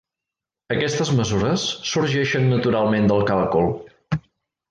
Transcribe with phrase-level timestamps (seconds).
[0.75, 3.71] Aquestes mesures sorgeixen naturalment del càlcul.